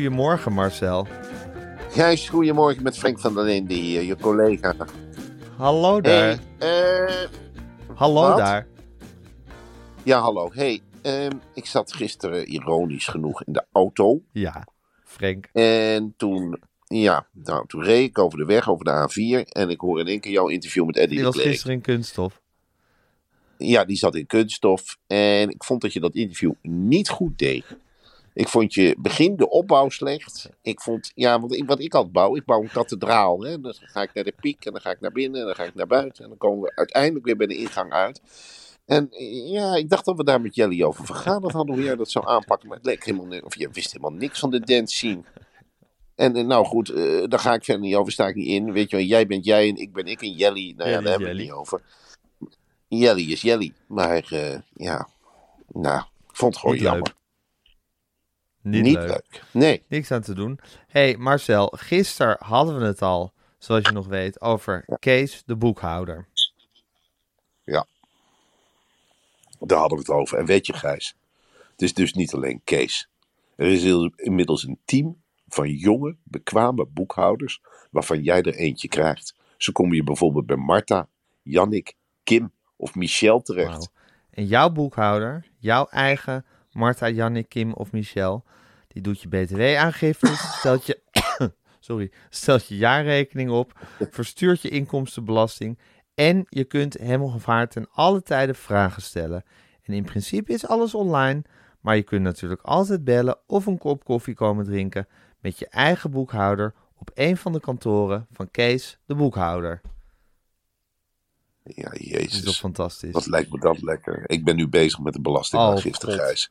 [0.00, 1.06] Goedemorgen Marcel.
[1.90, 4.74] Gijs, goedemorgen met Frank van der Linden hier, je collega.
[5.56, 6.38] Hallo daar.
[6.58, 7.28] Hey, eh,
[7.94, 8.36] Hallo wat?
[8.36, 8.66] daar.
[10.02, 10.50] ja, hallo.
[10.52, 14.22] Hey, ehm, ik zat gisteren ironisch genoeg in de auto.
[14.32, 14.66] Ja,
[15.04, 15.48] Frank.
[15.52, 19.48] En toen, ja, nou, toen reed ik over de weg, over de A4.
[19.48, 22.40] En ik hoor in één keer jouw interview met Eddie Die was gisteren in kunststof.
[23.56, 24.98] Ja, die zat in kunststof.
[25.06, 27.64] En ik vond dat je dat interview niet goed deed.
[28.34, 30.50] Ik vond je begin de opbouw slecht.
[30.62, 33.40] Ik vond, ja, want ik, wat ik altijd bouw, ik bouw een kathedraal.
[33.40, 33.60] Hè?
[33.60, 35.64] Dan ga ik naar de piek en dan ga ik naar binnen en dan ga
[35.64, 36.22] ik naar buiten.
[36.22, 38.20] En dan komen we uiteindelijk weer bij de ingang uit.
[38.86, 39.08] En
[39.50, 42.28] ja, ik dacht dat we daar met Jelly over vergaderd hadden, hoe jij dat zou
[42.28, 42.68] aanpakken.
[42.68, 45.22] Maar het leek helemaal of je wist helemaal niks van de dance scene.
[46.14, 48.72] En nou goed, eh, daar ga ik verder niet over, sta ik niet in.
[48.72, 50.74] Weet je wel, jij bent jij en ik ben ik en Jelly.
[50.76, 51.80] Nou ja, Jelly daar hebben we het niet over.
[52.88, 53.72] Jelly is Jelly.
[53.86, 55.08] Maar eh, ja,
[55.72, 55.98] nou,
[56.28, 57.18] ik vond het gewoon Niet jammer.
[58.62, 59.08] Niet, Niet leuk.
[59.08, 59.42] leuk.
[59.50, 59.82] Nee.
[59.88, 60.60] Niks aan te doen.
[60.88, 66.28] hey, Marcel, gisteren hadden we het al, zoals je nog weet, over Kees de boekhouder.
[69.60, 70.38] Daar hadden we het over.
[70.38, 71.16] En weet je, Gijs,
[71.70, 73.08] het is dus niet alleen Kees.
[73.56, 77.60] Er is inmiddels een team van jonge, bekwame boekhouders,
[77.90, 79.34] waarvan jij er eentje krijgt.
[79.56, 81.08] Zo kom je bijvoorbeeld bij Marta,
[81.42, 83.90] Jannik, Kim of Michel terecht.
[84.30, 88.44] En jouw boekhouder, jouw eigen Marta, Jannik, Kim of Michel,
[88.88, 90.26] die doet je btw-aangifte,
[90.58, 91.00] stelt je,
[91.80, 95.78] sorry, stelt je jaarrekening op, verstuurt je inkomstenbelasting
[96.14, 99.44] en je kunt hem of haar ten alle tijde vragen stellen.
[99.82, 101.42] En in principe is alles online,
[101.80, 105.06] maar je kunt natuurlijk altijd bellen of een kop koffie komen drinken
[105.40, 109.80] met je eigen boekhouder op een van de kantoren van Kees, de boekhouder.
[111.64, 112.58] Ja, Dat is toch jezus.
[112.58, 113.12] fantastisch.
[113.12, 114.22] Wat lijkt me dat lekker.
[114.26, 116.12] Ik ben nu bezig met de belastingaangifte, Oh.
[116.12, 116.50] Gijs.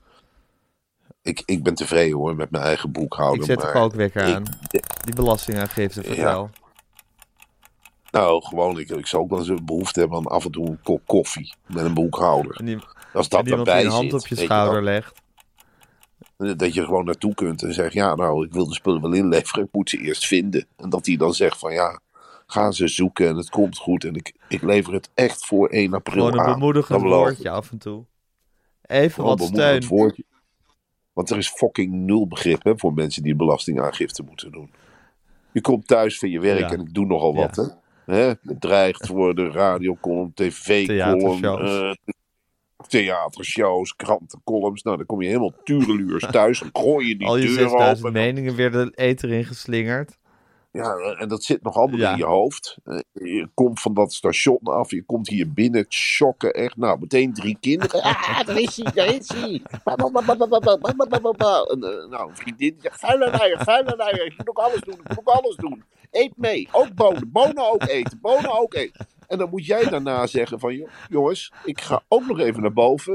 [1.22, 3.40] Ik, ik ben tevreden hoor met mijn eigen boekhouder.
[3.40, 4.44] Ik zet de maar kookwekker ik- aan.
[5.04, 6.50] Die belastingaangifte, vertel.
[8.12, 10.68] Nou, gewoon, ik, ik zou ook wel eens een behoefte hebben aan af en toe
[10.68, 12.56] een kop koffie met een boekhouder.
[12.56, 12.78] En, die,
[13.14, 15.22] Als dat erbij een hand zit, op je schouder legt.
[16.38, 19.14] Dat je er gewoon naartoe kunt en zegt, ja, nou, ik wil de spullen wel
[19.14, 20.66] inleveren, ik moet ze eerst vinden.
[20.78, 22.00] En dat hij dan zegt van, ja,
[22.52, 24.04] ga ze zoeken en het komt goed.
[24.04, 26.54] En ik, ik lever het echt voor 1 april Gewoon een aan.
[26.60, 28.06] bemoedigend woordje af en toe.
[28.82, 29.58] Even Gewoon wat een steun.
[29.66, 30.24] bemoedigend woordje.
[31.14, 34.72] Want er is fucking nul begrip hè, voor mensen die belastingaangifte moeten doen.
[35.52, 36.70] Je komt thuis van je werk Ja.
[36.72, 37.40] en ik doe nogal Ja.
[37.40, 37.56] wat.
[38.06, 38.16] Hè?
[38.16, 38.34] Hè?
[38.42, 41.80] Bedreigd worden, radiocolumn, tv-column, Theatershows.
[42.06, 42.14] eh,
[42.88, 44.84] theatershows, krantencolumns.
[44.84, 47.98] Nou, dan kom je helemaal tureluurs thuis en gooi je die Al je deur 6000
[48.08, 48.12] open.
[48.22, 50.18] meningen weer de eter in geslingerd.
[50.72, 52.78] Ja, en dat zit nog allemaal in je hoofd.
[53.14, 56.78] Je komt van dat station af, je komt hier binnen, chokken echt.
[56.78, 58.02] Nou, meteen drie kinderen.
[58.02, 59.62] ah, daar is hij, daar is hij.
[62.10, 64.26] Nou, een vriendin die zegt, vuile leier, vuile leier.
[64.26, 65.84] Ik moet ook alles doen, ik moet ook alles doen.
[66.12, 69.08] Eet mee, ook bonen, bonen ook eten, bonen ook eten.
[69.28, 73.14] En dan moet jij daarna zeggen van, jongens, ik ga ook nog even naar boven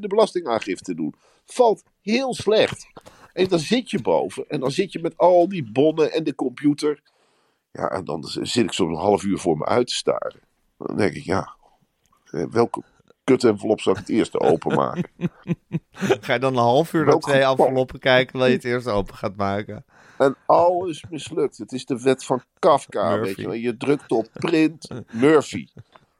[0.00, 1.14] de belastingaangifte doen.
[1.44, 2.86] Valt heel slecht.
[3.34, 6.34] En dan zit je boven en dan zit je met al die bonnen en de
[6.34, 7.02] computer.
[7.72, 10.40] Ja, en dan zit ik zo'n half uur voor me uit te staren.
[10.78, 11.54] Dan denk ik, ja,
[12.30, 12.82] eh, welke
[13.24, 15.10] kut-envelop zou ik het eerste openmaken?
[16.20, 19.14] Ga je dan een half uur naar twee enveloppen kijken terwijl je het eerst open
[19.14, 19.84] gaat maken?
[20.18, 21.58] En alles mislukt.
[21.58, 23.44] Het is de wet van Kafka, Murphy.
[23.46, 23.60] weet je.
[23.60, 25.68] Je drukt op print, Murphy.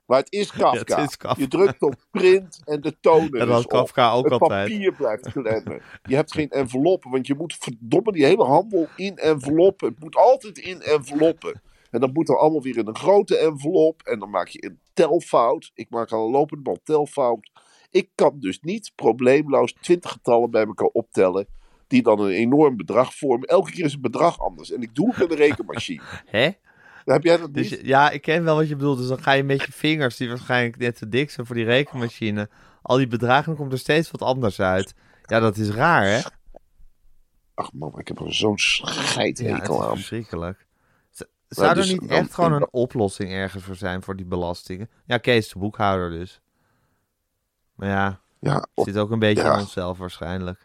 [0.06, 0.96] Maar het is Kafka.
[1.00, 1.42] het is Kafka.
[1.42, 4.24] Je drukt op print en de toner En is Kafka op.
[4.24, 4.68] ook het altijd.
[4.68, 5.82] papier blijft klemmen.
[6.08, 9.88] Je hebt geen enveloppen, want je moet verdomme die hele handel in enveloppen.
[9.88, 11.62] Het moet altijd in enveloppen.
[11.90, 14.02] En dan moet er allemaal weer in een grote envelop.
[14.02, 15.70] En dan maak je een telfout.
[15.74, 17.50] Ik maak al een lopende band telfout.
[17.90, 21.46] Ik kan dus niet probleemloos twintig getallen bij elkaar optellen.
[21.86, 23.48] Die dan een enorm bedrag vormen.
[23.48, 24.72] Elke keer is het bedrag anders.
[24.72, 26.02] En ik doe het met een rekenmachine.
[26.26, 26.50] Hè?
[27.14, 27.80] Heb jij dat Dus niet?
[27.82, 28.98] ja, ik ken wel wat je bedoelt.
[28.98, 31.64] Dus dan ga je met je vingers, die waarschijnlijk net te dik zijn voor die
[31.64, 32.48] rekenmachine,
[32.82, 34.94] al die bedragen, dan komt er steeds wat anders uit.
[35.22, 36.20] Ja, dat is raar, hè?
[37.54, 39.94] Ach man, ik heb er zo'n Ja, scheidhekel is aan.
[39.96, 40.66] verschrikkelijk.
[41.48, 44.90] Zou dus er niet dan- echt gewoon een oplossing ergens voor zijn voor die belastingen?
[45.06, 46.40] Ja, Kees, de boekhouder dus.
[47.74, 49.54] Maar ja, Ja, zit ook een beetje Ja.
[49.54, 50.63] in onszelf waarschijnlijk.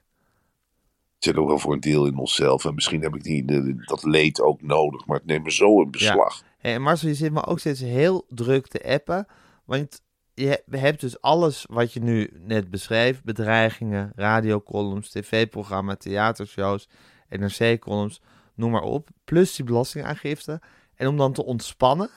[1.20, 2.66] Het zit ook wel voor een deel in onszelf.
[2.66, 5.06] En misschien heb ik die, de- dat leed ook nodig.
[5.06, 6.44] Maar het neemt me zo in beslag.
[6.58, 9.26] Hey, en Marcel, je zit me ook steeds heel druk te appen.
[9.66, 10.02] Want
[10.34, 13.24] je he- hebt dus alles wat je nu net beschreef.
[13.24, 16.90] Bedreigingen, radiocolumns, tv-programma, theatershows,
[17.30, 18.22] NRC-columns,
[18.56, 19.10] noem maar op.
[19.24, 20.62] Plus die belastingaangifte.
[20.96, 22.10] En om dan te ontspannen,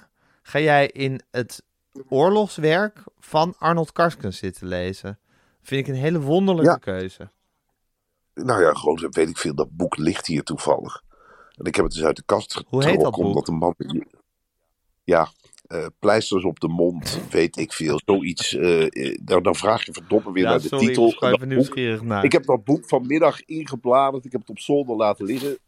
[0.43, 1.63] ga jij in het
[2.09, 5.19] oorlogswerk van Arnold Karskens zitten lezen.
[5.63, 6.77] Vind ik een hele wonderlijke Ja.
[6.77, 7.31] keuze.
[8.35, 9.55] Nou ja, gewoon, weet ik veel.
[9.55, 11.03] Dat boek ligt hier toevallig.
[11.57, 13.25] En ik heb het dus uit de kast getrokken.
[13.25, 13.75] Omdat de man...
[15.05, 15.29] Ja,
[15.67, 18.01] eh, pleisters op de mond, weet ik veel.
[18.05, 18.55] Zoiets.
[18.57, 21.09] eh, dan, dan vraag je verdomme weer Ja, naar de sorry, titel.
[21.09, 22.25] ik boek- nieuwsgierig naar.
[22.25, 24.25] Ik heb dat boek vanmiddag ingebladerd.
[24.25, 25.59] Ik heb het op zolder laten liggen.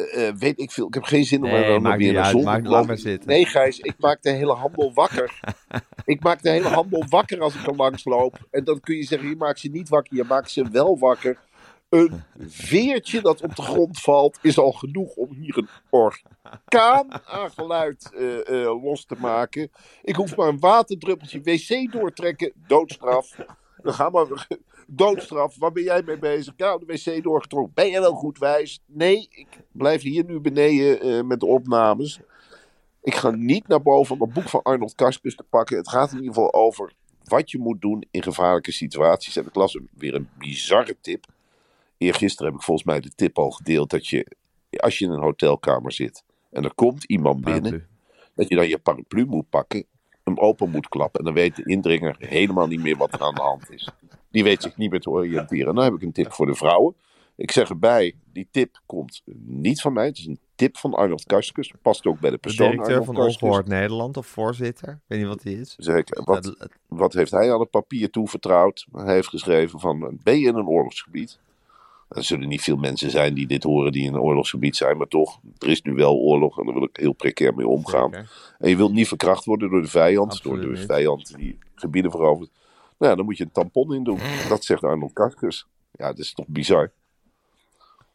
[0.00, 0.86] Eh, eh, weet ik veel.
[0.86, 2.98] Ik heb geen zin om Nee, er dan weer maar liggen.
[2.98, 3.28] zitten.
[3.28, 5.40] Nee, Gijs, ik maak de hele handel wakker.
[6.04, 8.38] ik maak de hele handel wakker als ik er langs loop.
[8.50, 11.38] En dan kun je zeggen, je maakt ze niet wakker, je maakt ze wel wakker.
[11.88, 17.50] Een veertje dat op de grond valt, is al genoeg om hier een orkaan aan
[17.50, 19.70] geluid eh, los te maken.
[20.02, 23.36] Ik hoef maar een waterdruppeltje wc doortrekken, doodstraf.
[23.82, 24.46] Dan gaan we
[24.86, 25.56] doodstraf.
[25.58, 26.54] Waar ben jij mee bezig?
[26.56, 27.74] Ja, de wc doorgetrokken.
[27.74, 28.80] Ben jij wel goed wijs?
[28.86, 32.20] Nee, ik blijf hier nu beneden eh, met de opnames.
[33.02, 35.76] Ik ga niet naar boven om een boek van Arnold Karskens te pakken.
[35.76, 36.92] Het gaat in ieder geval over
[37.24, 39.36] wat je moet doen in gevaarlijke situaties.
[39.36, 41.26] En ik las weer een bizarre tip.
[41.96, 44.26] Eergisteren heb ik volgens mij de tip al gedeeld dat je,
[44.76, 47.88] als je in een hotelkamer zit en er komt iemand binnen,
[48.34, 49.84] dat je dan je paraplu moet pakken,
[50.34, 51.18] hem open moet klappen.
[51.18, 53.88] En dan weet de indringer helemaal niet meer wat er aan de hand is.
[54.30, 55.74] Die weet zich niet meer te oriënteren.
[55.74, 56.94] Nou heb ik een tip voor de vrouwen.
[57.36, 60.06] Ik zeg erbij, die tip komt niet van mij.
[60.06, 61.72] Het is een tip van Arnold Karskens.
[61.82, 63.48] Past ook bij de De persoon directeur Arnold van.
[63.48, 64.88] Ongehoord Nederland of voorzitter.
[64.88, 65.76] Ik weet niet wat hij is.
[65.76, 68.86] Ik, wat, wat heeft hij aan het papier toevertrouwd?
[68.92, 71.38] Hij heeft geschreven van, ben je in een oorlogsgebied?
[72.10, 75.06] Er zullen niet veel mensen zijn die dit horen die in een oorlogsgebied zijn, maar
[75.06, 78.12] toch, er is nu wel oorlog en daar wil ik heel precair mee omgaan.
[78.12, 78.54] Zeker.
[78.58, 82.10] En je wilt niet verkracht worden door de vijand, Absoluut door de vijand die gebieden
[82.10, 82.50] verovert.
[82.98, 84.18] Nou ja, dan moet je een tampon in doen.
[84.48, 85.66] Dat zegt Arnold Karskens.
[85.92, 86.92] Ja, dat is toch bizar.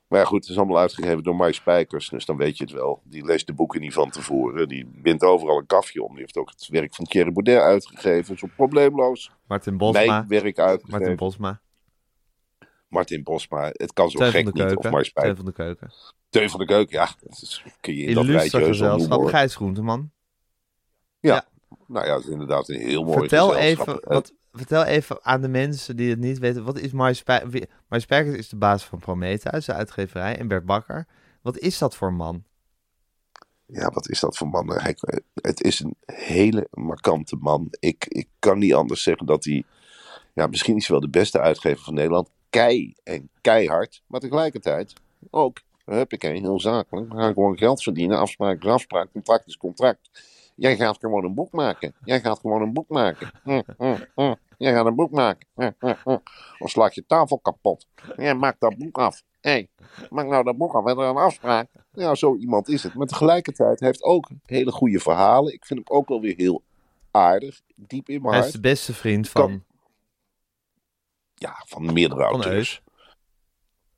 [0.08, 2.74] Maar ja, goed, het is allemaal uitgegeven door Mike Spijkers, dus dan weet je het
[2.74, 3.02] wel.
[3.04, 4.68] Die leest de boeken niet van tevoren.
[4.68, 6.10] Die bindt overal een kafje om.
[6.10, 8.38] Die heeft ook het werk van Thierry Baudet uitgegeven.
[8.38, 9.32] Zo probleemloos.
[9.48, 10.06] Martin Bosma.
[10.06, 11.00] Mijn werk uitgegeven.
[11.00, 11.62] Martin Bosma.
[12.88, 13.70] Martin Bosma.
[13.72, 14.76] Het kan zo Teun gek niet.
[14.76, 15.92] Of Teun van de Keuken.
[16.30, 17.10] Teun van de Keuken, ja.
[17.20, 19.26] Dat is, kun je in dat rijtje gezelschap.
[19.26, 20.12] Gijs Groenteman.
[21.88, 23.88] Nou ja, dat is inderdaad een heel mooi Vertel gezelschap.
[23.88, 26.64] even, Eh, wat, vertel even aan de mensen die het niet weten.
[26.64, 27.14] Wat is Mike
[27.90, 28.36] Spijkers?
[28.36, 30.38] Is de baas van Prometheus, de uitgeverij.
[30.38, 31.08] En Bert Bakker.
[31.42, 32.44] Wat is dat voor man?
[33.66, 34.72] Ja, wat is dat voor man?
[34.72, 34.98] Hij,
[35.34, 37.68] het is een hele markante man.
[37.80, 39.64] Ik, ik kan niet anders zeggen dat hij...
[40.34, 42.30] Ja, misschien is hij wel de beste uitgever van Nederland.
[42.56, 44.02] Kei en keihard.
[44.08, 44.94] Maar tegelijkertijd
[45.30, 47.12] ook, huppakee, heel zakelijk.
[47.12, 48.18] We gaan gewoon geld verdienen.
[48.18, 50.10] Afspraak is afspraak, contract is contract.
[50.56, 51.94] Jij gaat gewoon een boek maken.
[52.04, 53.32] Jij gaat gewoon een boek maken.
[53.44, 54.34] Hm, hm, hm.
[54.58, 55.48] Jij gaat een boek maken.
[56.60, 57.88] Dan slaat je tafel kapot.
[58.16, 59.24] Jij maakt dat boek af.
[59.42, 59.70] Hé, hey,
[60.10, 60.82] maak nou dat boek af.
[60.82, 61.70] We hebben een afspraak.
[61.92, 62.94] Ja, zo iemand is het.
[62.94, 65.54] Maar tegelijkertijd heeft ook hele goede verhalen.
[65.54, 66.64] Ik vind hem ook wel weer heel
[67.12, 67.62] aardig.
[67.76, 68.64] Diep in mijn Hij is hart.
[68.64, 69.64] de beste vriend van,
[71.36, 72.56] Ja, van meerdere van auteurs.
[72.56, 72.82] Eus.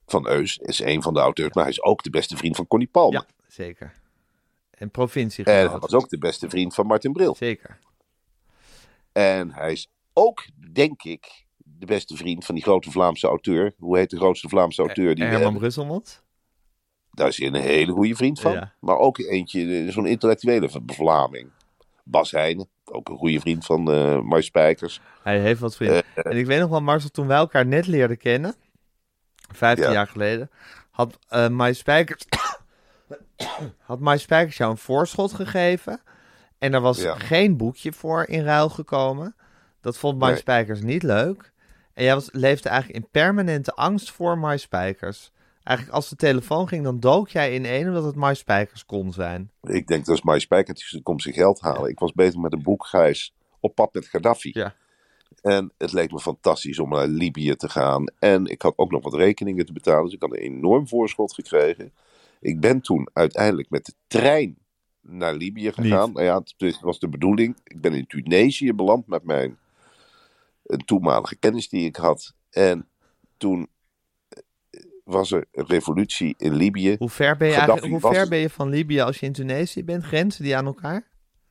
[0.06, 1.54] Van Eus is een van de auteurs.
[1.54, 3.26] Maar hij is ook de beste vriend van Connie Palmer.
[3.28, 3.94] Ja, zeker.
[4.72, 5.46] En provincie.
[5.46, 7.36] En hij was ook de beste vriend van Martin Bril.
[7.36, 7.80] Zeker.
[9.12, 13.74] En hij is ook, denk ik, de beste vriend van die grote Vlaamse auteur.
[13.78, 15.60] Hoe heet de grootste Vlaamse auteur die Herman hebben?
[15.60, 16.24] Brusselmond.
[17.12, 18.52] Daar is hij een hele goede vriend van.
[18.52, 18.74] Ja.
[18.80, 21.52] Maar ook eentje, eh, zo'n intellectuele Vlaming.
[22.04, 25.02] Bas Heijnen, ook een goede vriend van eh Mike Spijkers.
[25.24, 26.04] Hij heeft wat vrienden.
[26.16, 28.56] Eh, en ik weet nog wel, Marcel, toen wij elkaar net leerden kennen,
[29.54, 29.92] 15 Ja.
[29.92, 30.50] jaar geleden,
[30.92, 32.26] had uh, Spijkers
[33.80, 36.02] had Mai Spijkers jou een voorschot gegeven.
[36.58, 37.16] En er was Ja.
[37.16, 39.36] geen boekje voor in ruil gekomen.
[39.82, 40.36] Dat vond Nee.
[40.36, 41.52] Spijkers niet leuk.
[41.94, 45.32] En jij was, leefde eigenlijk in permanente angst voor Mike Spijkers.
[45.68, 49.14] Eigenlijk als de telefoon ging, dan dook jij in één omdat het Mike Spijkers kon
[49.14, 49.52] zijn.
[49.62, 51.90] Ik denk dat is mijn spijkertje komt zijn geld halen.
[51.90, 54.50] Ik was bezig met een boek, Gijs, op pad met Gaddafi.
[54.54, 54.76] Ja.
[55.42, 58.06] En het leek me fantastisch om naar Libië te gaan.
[58.20, 61.34] En ik had ook nog wat rekeningen te betalen, dus ik had een enorm voorschot
[61.34, 61.94] gekregen.
[62.40, 64.58] Ik ben toen uiteindelijk met de trein
[65.02, 66.06] naar Libië gegaan.
[66.06, 66.16] Niet.
[66.16, 67.58] Nou ja, het was de bedoeling.
[67.64, 69.58] Ik ben in Tunesië beland met mijn
[70.64, 72.34] een toenmalige kennis die ik had.
[72.50, 72.88] En
[73.38, 73.77] toen eh,
[75.08, 76.96] was er een revolutie in Libië.
[76.98, 79.84] Hoe ver ben je, Gaddafi hoe ver ben je van Libië als je in Tunesië
[79.84, 80.04] bent?
[80.04, 81.08] Grenzen die aan elkaar?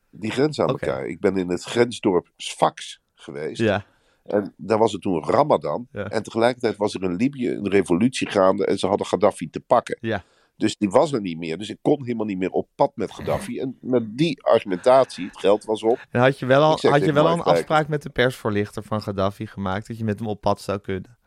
[0.09, 1.05] Die grenzen aan elkaar.
[1.05, 3.61] Ik ben in het grensdorp Sfax geweest.
[3.61, 3.85] Ja.
[4.23, 5.87] En daar was het toen Ramadan.
[5.91, 6.05] Ja.
[6.05, 9.97] En tegelijkertijd was er in Libië een revolutie gaande en ze hadden Gaddafi te pakken.
[10.01, 10.23] Ja.
[10.55, 11.57] Dus die was er niet meer.
[11.57, 13.59] Dus ik kon helemaal niet meer op pad met Gaddafi.
[13.59, 16.05] En met die argumentatie, het geld was op.
[16.11, 19.01] En had je wel al, had je wel al een afspraak met de persvoorlichter van
[19.01, 21.17] Gaddafi gemaakt dat je met hem op pad zou kunnen?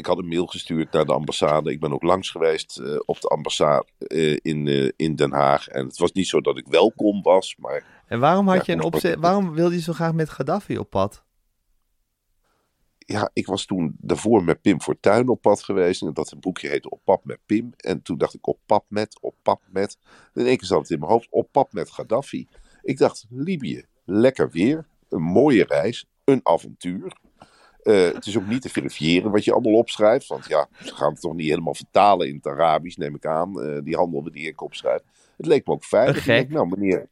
[0.00, 1.70] Ik had een mail gestuurd naar de ambassade.
[1.70, 5.68] Ik ben ook langs geweest eh, op de ambassade eh, in, eh, in Den Haag.
[5.68, 8.72] En het was niet zo dat ik welkom was, maar En waarom, had Ja, je
[8.72, 11.24] een opzet, waarom wilde je zo graag met Gaddafi op pad?
[12.98, 16.02] ja, ik was toen daarvoor met Pim Fortuyn op pad geweest.
[16.02, 17.72] En dat een boekje heette Op pad met Pim.
[17.76, 19.98] En toen dacht ik op pad met, op pad met.
[20.34, 22.48] En in één keer zat het in mijn hoofd, op pad met Gaddafi.
[22.82, 24.86] Ik dacht, Libië, lekker weer.
[25.08, 27.16] Een mooie reis, een avontuur.
[27.82, 30.26] Eh, het is ook niet te verifiëren wat je allemaal opschrijft.
[30.26, 33.62] Want ja, ze gaan het toch niet helemaal vertalen in het Arabisch, neem ik aan.
[33.62, 35.00] eh, die handel die ik opschrijf.
[35.36, 36.16] Het leek me ook veilig.
[36.16, 36.50] Een denk, gek.
[36.50, 37.08] nou meneer,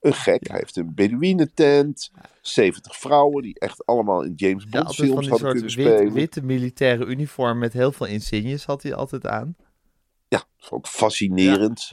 [0.00, 0.48] een gek.
[0.48, 2.10] Hij heeft een Beduïnentent.
[2.40, 5.86] 70 vrouwen die echt allemaal in James Ja, Bond van films hadden soort kunnen wit-
[5.96, 6.12] spelen.
[6.12, 9.56] witte militaire uniform met heel veel insignes had hij altijd aan.
[10.28, 11.92] Ja, ook fascinerend.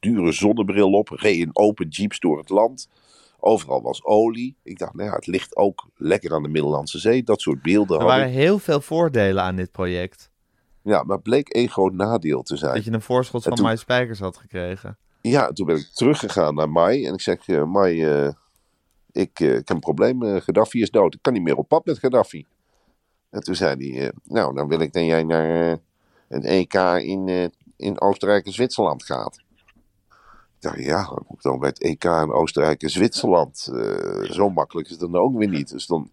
[0.00, 2.88] Dure zonnebril op, reed in open jeeps door het land.
[3.46, 4.56] Overal was olie.
[4.62, 7.22] Ik dacht, nou ja, het ligt ook lekker aan de Middellandse Zee.
[7.22, 8.34] Dat soort beelden Er waren ik.
[8.34, 10.30] heel veel voordelen aan dit project.
[10.82, 12.74] Ja, maar bleek één groot nadeel te zijn.
[12.74, 14.98] Dat je een voorschot En van toen- Mike Spijkers had gekregen.
[15.20, 17.06] Ja, toen ben ik teruggegaan naar Mai.
[17.06, 18.28] En ik zeg, eh, Mai, eh,
[19.12, 20.22] ik, eh, ik heb een probleem.
[20.40, 21.14] Gaddafi is dood.
[21.14, 22.46] Ik kan niet meer op pad met Gaddafi.
[23.30, 25.78] En toen zei hij, nou, dan wil ik dat jij naar
[26.28, 29.38] een EK in, in Oostenrijk en Zwitserland gaat.
[30.64, 33.68] Dacht, ja, dan moet ik dan bij het EK in Oostenrijk en Zwitserland.
[33.72, 35.70] Eh, zo makkelijk is het dan ook weer niet.
[35.70, 36.10] Dus dan...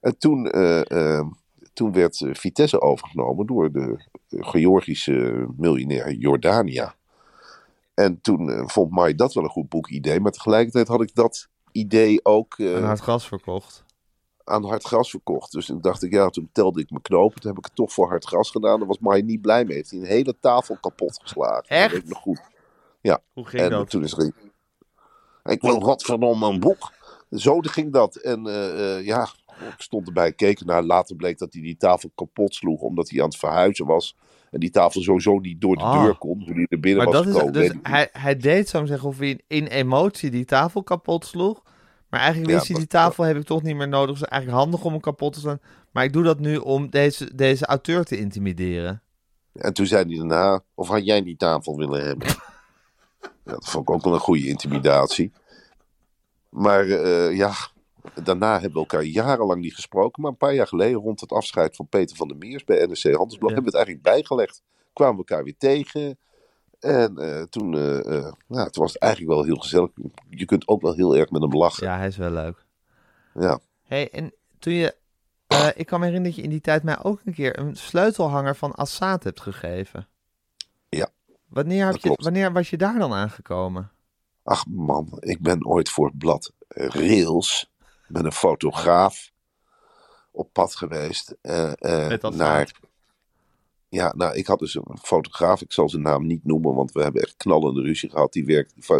[0.00, 1.26] En toen, eh, eh,
[1.72, 3.96] toen werd Vitesse overgenomen door de
[4.28, 6.94] Georgische miljonair Jordania.
[7.94, 10.20] En toen vond Mai dat wel een goed boekidee.
[10.20, 13.84] Maar tegelijkertijd had ik dat idee ook En hard gas verkocht.
[14.44, 15.52] aan hard gras verkocht.
[15.52, 17.40] Dus toen dacht ik, ja, toen telde ik mijn knopen.
[17.40, 18.78] Toen heb ik het toch voor hard gras gedaan.
[18.78, 19.76] Daar was Mai niet blij mee.
[19.76, 21.68] Heeft hij een hele tafel kapot geslagen.
[21.68, 21.82] Echt?
[21.82, 22.52] Dat weet ik nog goed.
[23.32, 23.90] Hoe ging en dat?
[23.90, 24.32] toen is er...
[25.44, 26.92] Ik wil godverdomme een boek.
[27.30, 28.16] Zo ging dat.
[28.16, 29.22] En eh, eh, ja,
[29.60, 30.82] ik stond erbij, keek naar.
[30.82, 32.80] Later bleek dat hij die tafel kapot sloeg.
[32.80, 34.16] Omdat hij aan het verhuizen was.
[34.50, 36.02] En die tafel sowieso niet door de Ah.
[36.02, 36.42] deur kon.
[36.44, 37.52] Hoe hij er binnen Maar was dat is, gekomen.
[37.52, 37.86] dus ik niet.
[37.86, 41.62] hij, hij deed, zou ik zeggen, of hij in, emotie die tafel kapot sloeg.
[42.08, 44.18] Maar eigenlijk Ja, wist hij, die tafel heb ik toch niet meer nodig.
[44.18, 45.60] Dus eigenlijk handig om hem kapot te slaan.
[45.92, 49.02] Maar ik doe dat nu om deze, deze auteur te intimideren.
[49.52, 52.28] En toen zei hij daarna, of had jij die tafel willen hebben?
[53.44, 55.32] Ja, dat vond ik ook wel een goede intimidatie.
[56.48, 57.52] Maar eh, ja,
[58.22, 60.22] daarna hebben we elkaar jarenlang niet gesproken.
[60.22, 63.02] Maar een paar jaar geleden, rond het afscheid van Peter van der Meers bij NRC
[63.02, 63.54] Handelsblad, Ja.
[63.54, 64.62] hebben we het eigenlijk bijgelegd.
[64.92, 66.18] Kwamen we elkaar weer tegen.
[66.80, 69.90] En eh, toen, nou, toen was het eigenlijk wel heel gezellig.
[70.30, 71.86] Je kunt ook wel heel erg met hem lachen.
[71.86, 72.64] Ja, hij is wel leuk.
[73.34, 73.58] Ja.
[73.82, 74.96] hey, en toen je...
[75.74, 78.56] ik kan me herinneren dat je in die tijd mij ook een keer een sleutelhanger
[78.56, 80.08] van Assad hebt gegeven.
[81.54, 82.22] Wanneer, heb dat je, klopt.
[82.24, 83.90] wanneer was je daar dan aangekomen?
[84.42, 87.70] Ach man, ik ben ooit voor het blad Rails
[88.08, 89.30] met een fotograaf
[90.30, 91.36] op pad geweest.
[91.40, 92.38] eh, eh, Met Assad.
[92.40, 92.72] naar,
[93.88, 97.02] ja, nou, ik had dus een fotograaf, ik zal zijn naam niet noemen, want we
[97.02, 98.32] hebben echt knallende ruzie gehad.
[98.32, 98.44] Die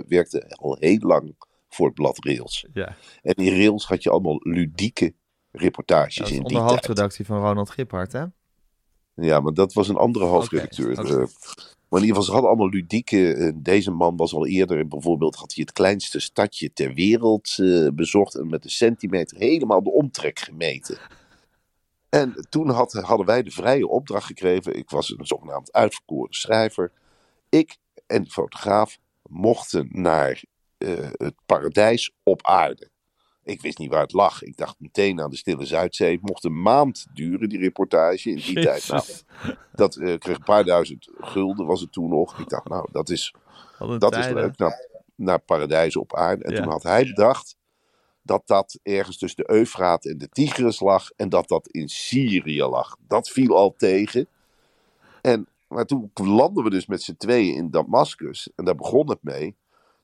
[0.09, 1.35] werkte, al heel lang
[1.69, 2.67] voor het blad Rails.
[2.73, 5.15] Ja, En in Rails had je allemaal ludieke
[5.51, 6.71] reportages dat in onder die tijd.
[6.71, 8.25] hoofdredactie van Ronald Giphart, hè?
[9.15, 11.21] Ja, maar dat was een andere hoofdredacteur.
[11.21, 11.27] Eh,
[11.89, 13.35] Maar in ieder geval, ze hadden allemaal ludieke.
[13.35, 17.89] eh, Deze man was al eerder, bijvoorbeeld, had hij het kleinste stadje ter wereld eh,
[17.95, 18.35] bezocht.
[18.35, 20.99] En met een centimeter helemaal de omtrek gemeten.
[22.09, 24.77] En toen had, hadden wij de vrije opdracht gekregen.
[24.77, 26.93] Ik was een zogenaamd uitverkoren schrijver.
[27.49, 27.77] Ik
[28.07, 28.99] en de fotograaf
[29.29, 30.45] mochten naar
[30.79, 32.89] eh, het paradijs op aarde.
[33.45, 34.43] Ik wist niet waar het lag.
[34.43, 36.13] Ik dacht meteen aan de Stille Zuidzee.
[36.13, 38.31] Het mocht een maand duren, die reportage.
[38.31, 38.89] In die tijd.
[38.89, 39.03] Nou,
[39.73, 42.39] dat eh, kreeg een paar duizend gulden, was het toen nog.
[42.39, 43.35] Ik dacht, nou, dat is,
[43.99, 44.57] dat is leuk.
[45.17, 46.45] Naar Paradijs op aarde.
[46.45, 46.63] En Ja.
[46.63, 47.57] toen had hij bedacht
[48.23, 51.11] dat dat ergens tussen de Eufraat en de Tigris lag.
[51.17, 52.97] En dat dat in Syrië lag.
[53.09, 54.27] Dat viel al tegen.
[55.23, 58.49] En, maar toen landden we dus met z'n tweeën in Damascus.
[58.57, 59.55] En daar begon het mee.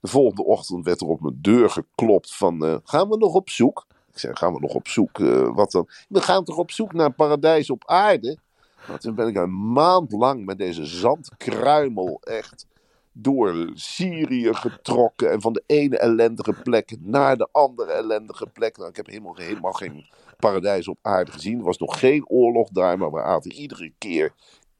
[0.00, 2.64] De volgende ochtend werd er op mijn deur geklopt van...
[2.64, 3.86] eh, gaan we nog op zoek?
[4.12, 5.18] Ik zei, gaan we nog op zoek?
[5.18, 5.88] Eh, wat dan?
[6.08, 8.38] We gaan toch op zoek naar paradijs op aarde?
[8.86, 12.66] Nou, toen ben ik een maand lang met deze zandkruimel echt
[13.12, 15.30] door Syrië getrokken.
[15.30, 18.76] En van de ene ellendige plek naar de andere ellendige plek.
[18.76, 20.06] Nou, ik heb helemaal, helemaal geen
[20.38, 21.58] paradijs op aarde gezien.
[21.58, 24.34] Er was nog geen oorlog daar, maar we aten iedere keer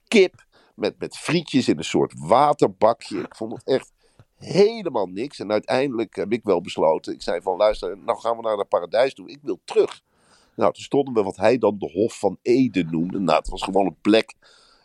[0.09, 0.49] kip.
[0.75, 3.19] Met, met frietjes in een soort waterbakje.
[3.19, 3.93] Ik vond het echt
[4.41, 5.39] helemaal niks.
[5.39, 7.13] En uiteindelijk heb ik wel besloten.
[7.13, 9.31] Ik zei van luister, nou gaan we naar het paradijs toe.
[9.31, 10.01] Ik wil terug.
[10.55, 13.19] Nou, toen stonden we wat hij dan de Hof van Eden noemde.
[13.19, 14.35] Nou, het was gewoon een plek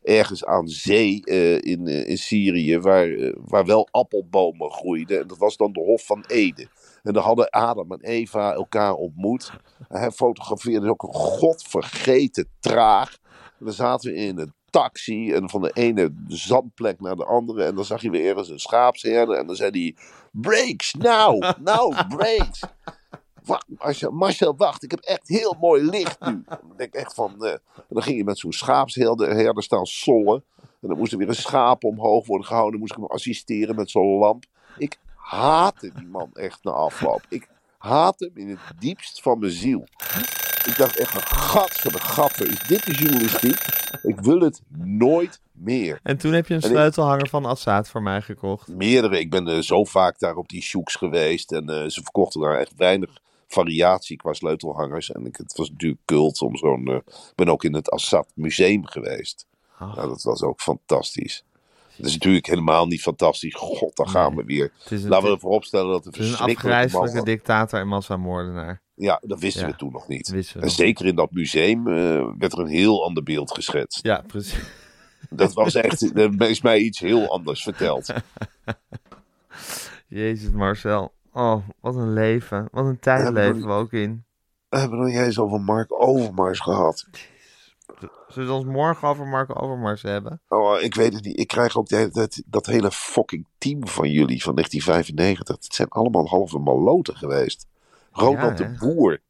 [0.05, 5.19] ergens aan zee eh, in, eh, in Syrië waar, eh, waar wel appelbomen groeiden.
[5.19, 6.69] En dat was dan de Hof van Eden.
[7.03, 9.51] En daar hadden Adam en Eva elkaar ontmoet.
[9.87, 13.17] En hij fotografeerde ook een godvergeten traag.
[13.59, 17.63] En dan zaten we in een taxi en van de ene zandplek naar de andere.
[17.63, 19.37] En dan zag je weer ergens een schaapsherder.
[19.37, 19.95] En dan zei hij,
[20.31, 22.63] brakes, nou, nou, brakes.
[23.45, 23.65] Wacht,
[24.11, 26.43] Marcel, wacht, ik heb echt heel mooi licht nu.
[26.47, 29.85] Dan denk ik echt van, eh, en dan ging je met zo'n schaapsherder herder staan
[29.85, 30.43] sollen.
[30.81, 32.79] En dan moest er weer een schaap omhoog worden gehouden.
[32.79, 34.43] Moest ik hem assisteren met zo'n lamp.
[34.77, 37.21] Ik haatte die man echt na afloop.
[37.29, 39.85] Ik haat hem in het diepst van mijn ziel.
[40.65, 43.65] Ik dacht echt, gat van de gaffer, is dit de journalistiek?
[44.03, 45.99] Ik wil het nooit meer.
[46.03, 48.67] En toen heb je een ik- sleutelhanger van Assad voor mij gekocht.
[48.67, 49.19] Meerdere.
[49.19, 51.51] Ik ben eh, zo vaak daar op die shooks geweest.
[51.51, 53.09] En eh, ze verkochten daar echt weinig
[53.47, 55.11] variatie qua sleutelhangers.
[55.11, 56.87] En ik, het was natuurlijk cult om zo'n...
[56.87, 59.45] eh, ik ben ook in het Assad Museum geweest.
[59.79, 59.95] Oh.
[59.95, 61.43] Nou, dat was ook fantastisch.
[61.95, 63.55] Het is natuurlijk helemaal niet fantastisch.
[63.55, 64.71] God, daar gaan we weer.
[64.89, 68.81] Een, Laten we ervoor opstellen dat het het is een afgrijzelijke dictator en massamoordenaar.
[68.95, 70.33] Ja, dat wisten Ja, we toen nog niet.
[70.33, 74.05] En nog zeker in dat museum eh, werd er een heel ander beeld geschetst.
[74.05, 74.63] Ja, precies.
[75.29, 78.13] Dat was echt, is mij iets heel anders verteld.
[80.07, 81.13] Jezus Marcel.
[81.33, 82.67] Oh, wat een leven.
[82.71, 84.25] Wat een tijd leven we ook in.
[84.69, 87.07] We hebben nog niet eens over Mark Overmars gehad.
[88.27, 90.41] Zullen we ons morgen over Marco Overmars hebben?
[90.47, 91.39] Oh, ik weet het niet.
[91.39, 95.55] Ik krijg ook de hele tijd dat hele fucking team van jullie van 1995.
[95.55, 97.67] Het zijn allemaal halve maloten geweest.
[98.15, 98.77] Ronald Ja, de?
[98.79, 99.21] Boer.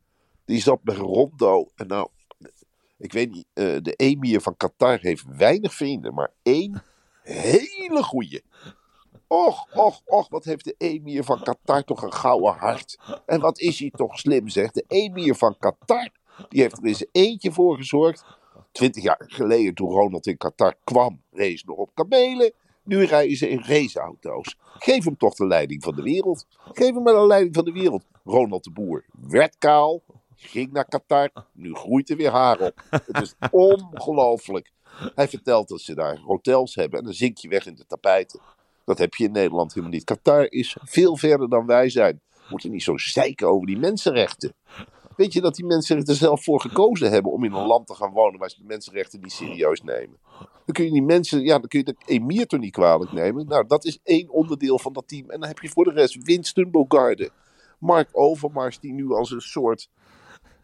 [0.45, 1.69] Die zat bij Rondo.
[1.75, 2.07] En nou,
[2.97, 3.45] ik weet niet.
[3.53, 6.13] eh, de emir van Qatar heeft weinig vrienden.
[6.13, 6.83] Maar één
[7.21, 8.43] hele goeie.
[9.27, 10.29] Och, och, och.
[10.29, 12.97] Wat heeft de emir van Qatar toch een gouden hart.
[13.25, 14.73] En wat is hij toch slim, zegt.
[14.73, 16.09] De emir van Qatar.
[16.49, 18.23] Die heeft er eens eentje voor gezorgd.
[18.71, 22.53] Twintig jaar geleden, toen Ronald in Qatar kwam, reed ze nog op kamelen.
[22.85, 24.57] Nu rijden ze in raceauto's.
[24.77, 26.45] Geef hem toch de leiding van de wereld.
[26.71, 28.05] Geef hem maar de leiding van de wereld.
[28.23, 30.01] Ronald de Boer werd kaal,
[30.35, 31.29] ging naar Qatar.
[31.53, 32.83] Nu groeit er weer haar op.
[32.89, 34.71] Het is ongelooflijk.
[35.15, 38.39] Hij vertelt dat ze daar hotels hebben en dan zink je weg in de tapijten.
[38.85, 40.03] Dat heb je in Nederland helemaal niet.
[40.03, 42.21] Qatar is veel verder dan wij zijn.
[42.33, 44.53] We moeten niet zo zeiken over die mensenrechten.
[45.15, 47.93] Weet je dat die mensen er zelf voor gekozen hebben om in een land te
[47.93, 50.19] gaan wonen waar ze de mensenrechten niet serieus nemen?
[50.39, 53.47] Dan kun je die mensen, ja, dan kun je de emir toch niet kwalijk nemen.
[53.47, 55.29] Nou, dat is één onderdeel van dat team.
[55.29, 57.29] En dan heb je voor de rest Winston Bogarde,
[57.79, 59.89] Mark Overmars, die nu als een soort,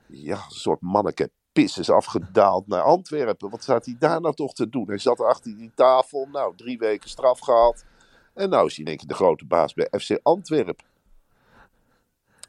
[0.07, 3.49] ja, een soort manneke pis is afgedaald naar Antwerpen.
[3.49, 4.87] Wat staat hij daar nou toch te doen?
[4.87, 7.85] Hij zat achter die tafel, nou, drie weken straf gehad.
[8.33, 10.90] En nou is hij denk ik de grote baas bij FC Antwerpen.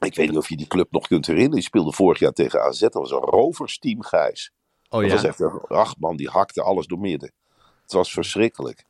[0.05, 1.57] Ik weet niet of je die club nog kunt herinneren.
[1.57, 2.81] Die speelde vorig jaar tegen AZ.
[2.81, 4.53] Dat was een roversteam, Gijs.
[4.89, 5.15] Oh dat ja?
[5.15, 7.33] was echt een, ach man, die hakte alles door midden.
[7.83, 8.85] Het was verschrikkelijk.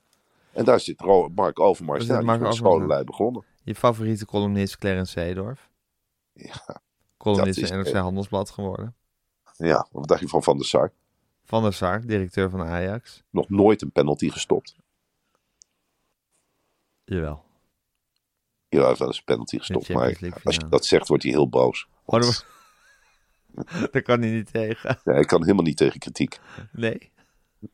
[0.53, 1.01] En daar zit
[1.35, 2.07] Mark Overmars.
[2.07, 3.45] Daar Nou, is Mark Overmars scholenlui begonnen.
[3.65, 5.71] Je favoriete columnist Clarence Seedorf.
[6.33, 6.81] Ja,
[7.17, 8.95] Columnist is NRC Handelsblad geworden.
[9.57, 10.93] ja, wat dacht je van Van der Sar?
[11.45, 13.23] Van der Sar, directeur van Ajax.
[13.31, 14.77] Nog nooit een penalty gestopt.
[17.05, 17.45] Jawel.
[18.73, 19.89] Ja, hij heeft wel eens een penalty gestopt.
[19.89, 21.89] Maar als je dat zegt, wordt hij heel boos.
[22.05, 22.21] Oh,
[23.93, 24.99] daar- kan hij niet tegen.
[25.05, 26.41] Ja, hij kan helemaal niet tegen kritiek.
[26.73, 27.11] Nee.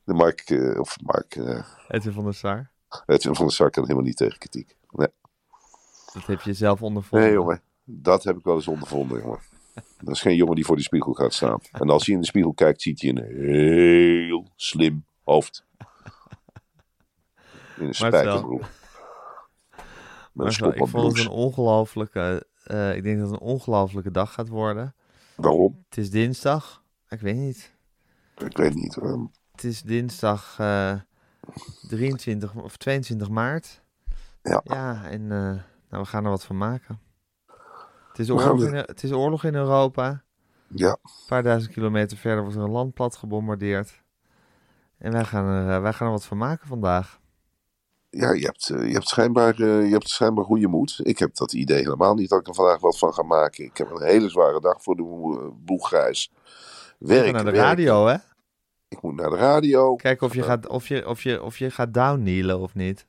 [0.03, 2.69] De Mark, eh, of Mark, eh, Edwin van der Sar.
[3.05, 4.75] Edwin van der Sar kan helemaal niet tegen kritiek.
[4.91, 5.07] Nee.
[6.13, 7.27] Dat heb je zelf ondervonden.
[7.27, 7.61] Nee, jongen.
[7.83, 9.39] Dat heb ik wel eens ondervonden, jongen.
[10.03, 11.59] Dat is geen jongen die voor de spiegel gaat staan.
[11.71, 15.65] En als hij in de spiegel kijkt, ziet hij een heel slim hoofd.
[17.77, 18.63] In een spijkerbroek.
[20.45, 22.45] Met schop ik vond het een ongelofelijke...
[22.63, 24.95] eh, ik denk dat het een ongelofelijke dag gaat worden.
[25.35, 25.83] Waarom?
[25.89, 26.83] Het is dinsdag.
[27.09, 27.75] Ik weet niet.
[28.37, 28.97] Ik weet niet.
[28.97, 30.93] ehm, Het is dinsdag eh
[31.87, 33.81] 23 of 22 maart.
[34.41, 34.61] Ja.
[34.63, 35.37] Ja, en eh,
[35.89, 36.99] Nou, we gaan er wat van maken.
[38.07, 40.23] Het is oorlog, in, het is oorlog in Europa.
[40.67, 44.01] Ja, Een paar duizend kilometer verder wordt er een land plat gebombardeerd.
[44.97, 47.18] En wij gaan er, eh, wij gaan er wat van maken vandaag.
[48.09, 50.99] Ja je, hebt, eh, je, hebt schijnbaar, eh, je hebt schijnbaar goede moed.
[51.03, 53.63] Ik heb dat idee helemaal niet dat ik er vandaag wat van ga maken.
[53.63, 56.31] Ik heb een hele zware dag voor de boegreis.
[56.97, 57.63] We Werk, gaan naar de werk.
[57.63, 58.15] radio, hè?
[58.87, 59.95] Ik moet naar de radio.
[59.95, 61.97] Kijken of je gaat, of je, of je, of je gaat
[62.59, 63.07] of niet.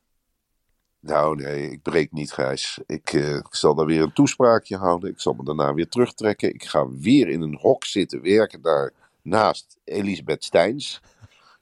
[1.01, 2.79] Nou, nee, ik breek niet, Gijs.
[2.85, 5.09] Ik, eh, ik zal daar weer een toespraakje houden.
[5.09, 6.53] Ik zal me daarna weer terugtrekken.
[6.53, 11.01] Ik ga weer in een hok zitten werken daar naast Elisabeth Steins.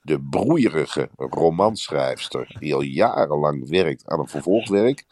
[0.01, 5.05] De broeierige romanschrijfster die al jarenlang werkt aan een vervolgwerk.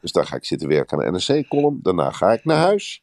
[0.00, 1.78] Dus daar ga ik zitten werken aan de NRC-column.
[1.82, 3.02] Daarna ga ik naar huis.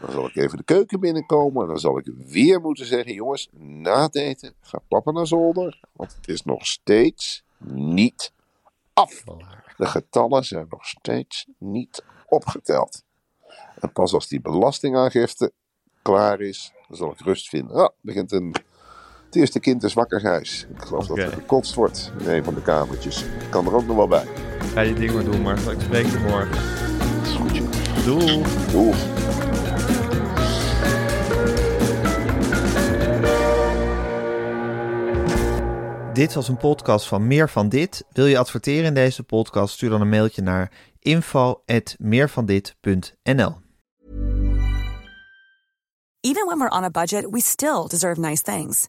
[0.00, 1.62] Dan zal ik even de keuken binnenkomen.
[1.62, 5.80] En dan zal ik weer moeten zeggen: jongens, na het eten gaat papa naar zolder.
[5.92, 8.32] Want het is nog steeds niet
[8.92, 9.24] af.
[9.76, 13.04] De getallen zijn nog steeds niet opgeteld.
[13.80, 15.52] En pas als die belastingaangifte
[16.02, 17.76] klaar is, dan zal ik rust vinden.
[17.76, 18.54] Ah, begint een.
[19.32, 20.66] Het eerste kind is wakker, Gijs.
[20.76, 21.20] Ik geloof Oké.
[21.22, 23.22] dat er gekotst wordt in een van de kamertjes.
[23.22, 24.26] Ik kan er ook nog wel bij.
[24.74, 26.56] Ga je ding maar doen, maar ik spreek je morgen.
[27.22, 27.68] is goed, joh.
[28.04, 28.42] Doei.
[28.72, 28.96] Doeg.
[36.12, 38.04] Dit was een podcast van Meer van Dit.
[38.10, 39.74] Wil je adverteren in deze podcast?
[39.74, 43.54] Stuur dan een mailtje naar info@meervandit.nl.
[46.20, 48.88] Even when we're on a budget, we still deserve nice things.